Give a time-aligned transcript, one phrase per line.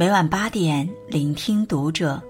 [0.00, 2.22] 每晚八点，聆听读者。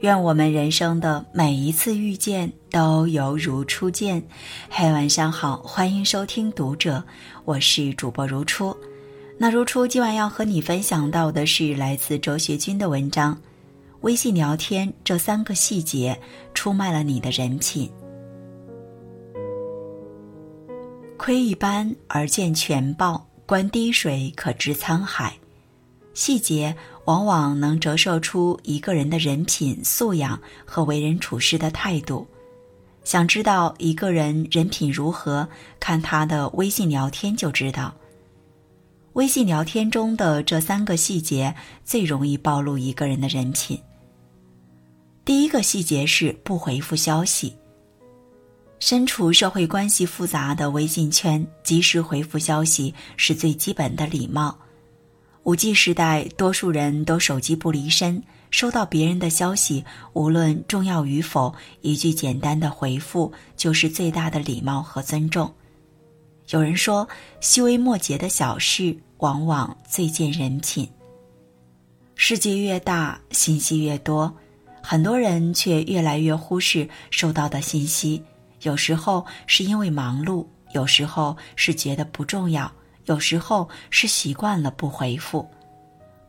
[0.00, 4.20] 愿我们人生的每一次遇见都犹如初见。
[4.68, 7.00] 嘿，晚上好，欢迎收听读者，
[7.44, 8.76] 我是主播如初。
[9.38, 13.40] 那如初今晚要和你分享到的是来自周学军的文章：
[14.00, 16.20] 微信聊天这三个细节
[16.52, 17.88] 出卖了你的人品。
[21.16, 25.32] 窥一斑而见全豹，观滴水可知沧海。
[26.12, 32.26] 细节往往能折射出一个人的人品素养和为人处事的态度。
[33.04, 35.46] 想知道一个人人品如何，
[35.78, 37.94] 看他的微信聊天就知道。
[39.12, 41.54] 微信聊天中的这三个细节
[41.84, 43.78] 最容易暴露一个人的人品。
[45.24, 47.54] 第一个细节是不回复消息。
[48.80, 54.58] 身处社会关系复杂的微信圈，及时回复消息是最基本的礼貌。
[55.44, 65.52] 五 G 时代，多数人都手机不离身，收到别人的消息，无论重要与否，一句简单的回复就是最大的礼貌和尊重。
[66.48, 67.06] 有人说，
[67.40, 70.88] 细微末节的小事往往最见人品。
[72.14, 74.34] 世界越大，信息越多，
[74.82, 78.22] 很多人却越来越忽视收到的信息。
[78.62, 82.72] 有时候是因为忙碌，有时候是觉得不重要。
[83.06, 85.48] 有时候是习惯了不回复，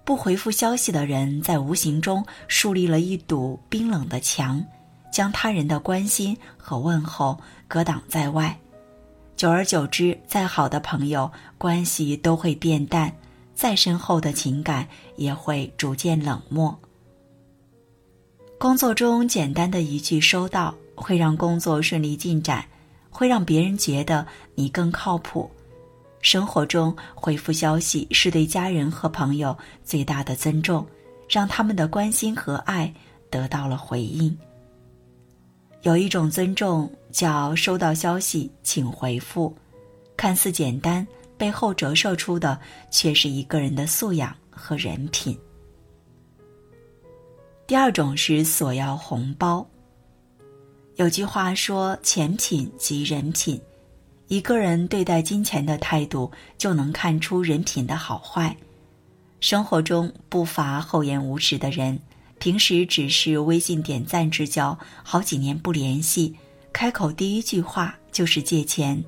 [0.03, 4.63] 不回复消息的人，在无形中树立了一堵冰冷的墙，
[5.11, 8.57] 将他人的关心和问候隔挡在外。
[9.35, 13.13] 久而久之，再好的朋友关系都会变淡，
[13.53, 14.87] 再深厚的情感
[15.17, 16.77] 也会逐渐冷漠。
[18.57, 22.65] 工作中简单的一句“收到”，会让工作顺利进展，
[23.09, 25.51] 会让别人觉得你更靠谱。
[26.25, 30.83] 生活中回复消息是对家人和朋友最大的尊重，
[31.29, 32.91] 让他们的关心和爱
[33.29, 34.35] 得到了回应。
[35.83, 39.55] 有一种尊重叫收到消息请回复，
[40.17, 42.59] 看似简单，背后折射出的
[42.89, 45.37] 却是一个人的素养和人品。
[47.67, 49.63] 第二种是索要红包。
[50.95, 53.61] 有句话说：“钱品即人品。”
[54.27, 58.55] 一个人对待金钱的态度，就能看出人品的好坏。
[59.39, 61.99] 生活中不乏厚颜无耻的人，
[62.39, 66.35] 平时只是微信点赞之交，好几年不联系，
[66.73, 69.03] 开口第一句话就是借钱。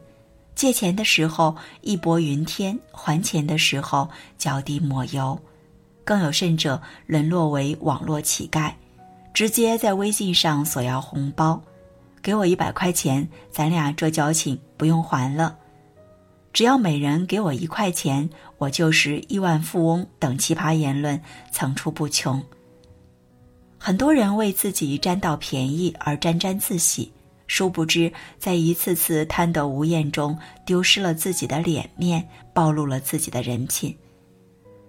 [0.53, 4.07] 借钱的时候义薄云天，还钱的时候
[4.38, 5.39] 脚底抹油，
[6.03, 8.72] 更有甚者沦落为网络乞丐，
[9.33, 11.59] 直接在微信上索要红包。
[12.22, 15.57] 给我一百块钱，咱俩这交情不用还了。
[16.53, 22.41] 只要每人给我一块钱，我就是亿万富翁等奇葩言论层出不穷。
[23.77, 27.11] 很多人为自己占到便宜而沾沾自喜，
[27.45, 33.95] 殊不知在一次次贪得无厌中，丢失了自己的脸面，暴露了自己的人品。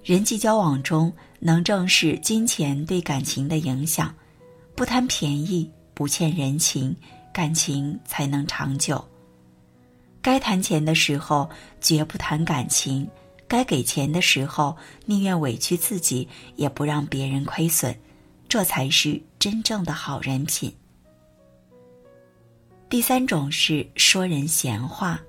[0.03, 4.15] 人际交往中，能正视金钱对感情的影响，
[4.75, 6.97] 不贪便宜，不欠人情。
[7.39, 9.07] 感情才能长久。
[10.21, 11.49] 该谈钱的时候
[11.81, 13.09] 绝不谈感情，
[13.47, 17.97] 该给钱的时候宁愿委屈自己也不让别人亏损，
[18.49, 20.75] 这才是真正的好人品。
[22.89, 25.21] 第三种是说人闲话。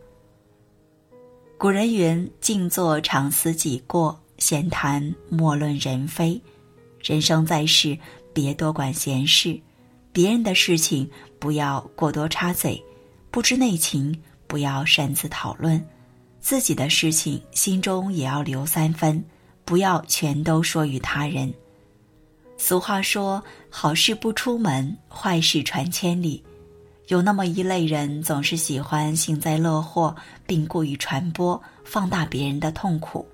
[1.60, 6.42] 古人云：“静坐常思己过，闲谈莫论人非。”
[7.04, 7.96] 人生在世，
[8.34, 9.62] 别多管闲事。
[10.12, 12.84] 别人的事情不要过多插嘴，
[13.32, 15.84] 不知内情不要擅自讨论，
[16.40, 19.24] 自己的事情心中也要留三分，
[19.64, 21.54] 不要全都说与他人。
[22.58, 26.44] 俗话说：“好事不出门，坏事传千里。”
[27.08, 30.16] 有那么一类人，总是喜欢幸灾乐祸，
[30.46, 33.26] 并故意传播、放大别人的痛苦。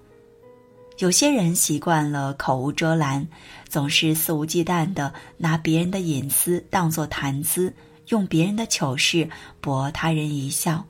[1.00, 3.28] 有些人习惯了口无遮拦，
[3.68, 7.74] 总是肆无忌惮的拿别人的隐私当作谈资，
[8.08, 9.28] 用别人的糗事
[9.60, 10.82] 博他人一笑。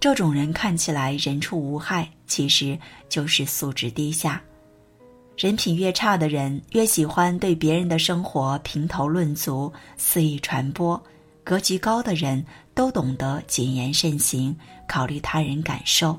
[0.00, 2.78] 这种人看起来人畜无害，其实
[3.10, 4.42] 就是素质低下。
[5.36, 10.98] 人品越差的人，越喜欢对别人的生活评头论足、肆意传播；
[11.44, 12.42] 格局高的人
[12.74, 14.56] 都懂得谨言慎行，
[14.88, 16.18] 考虑他人感受，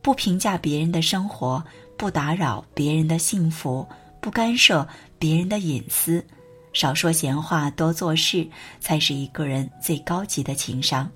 [0.00, 1.62] 不评价别人的生活。
[1.96, 3.86] 不打扰别人的幸福，
[4.20, 4.86] 不干涉
[5.18, 6.24] 别人的隐私，
[6.72, 8.46] 少说闲话，多做事，
[8.80, 11.10] 才是一个人最高级的情商。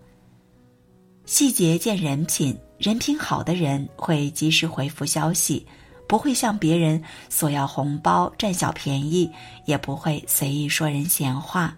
[1.24, 5.66] 细节见人品，人品好的人会及时回复消息，
[6.06, 9.30] 不会向别人索要红包占小便宜，
[9.66, 11.76] 也不会随意说人闲话。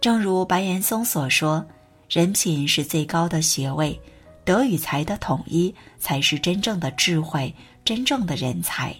[0.00, 1.66] 正如白岩松所说
[2.08, 4.00] ：“人品是最高的学位，
[4.50, 7.54] 德与才的统一才是真正的智慧，
[7.84, 8.92] 真正的人才。”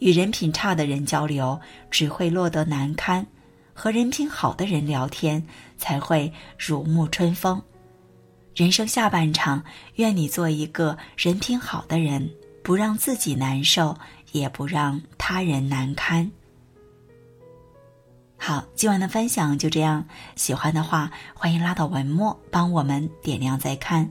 [0.00, 3.24] 与人品差的人交流，只会落得难堪；
[3.72, 5.40] 和人品好的人聊天，
[5.78, 7.62] 才会如沐春风。
[8.56, 9.62] 人生下半场，
[9.94, 12.28] 愿你做一个人品好的人。
[12.64, 13.96] 不让自己难受，
[14.32, 16.28] 也不让他人难堪。
[18.36, 20.04] 好，今晚的分享就这样。
[20.34, 24.10] 喜欢的话，欢迎拉到文末帮我们点亮再看，